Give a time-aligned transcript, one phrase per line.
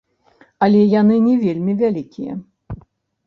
[0.67, 2.33] Але яны не вельмі вялікія.